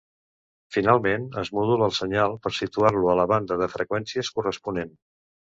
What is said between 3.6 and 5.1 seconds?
de freqüències corresponent.